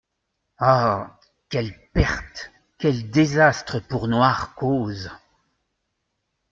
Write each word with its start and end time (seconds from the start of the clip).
Ah! 0.57 1.19
quelle 1.47 1.77
perte! 1.93 2.51
quel 2.79 3.11
désastre 3.11 3.79
pour 3.79 4.07
noire 4.07 4.55
cause! 4.55 5.11